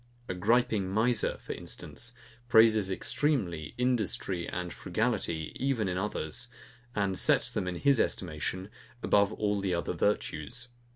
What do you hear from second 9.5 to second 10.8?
the other virtues.